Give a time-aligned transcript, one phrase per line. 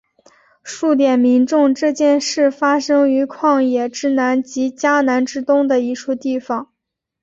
[0.63, 6.71] 数点民众这件事发生于旷野之南及迦南之东的一处地方。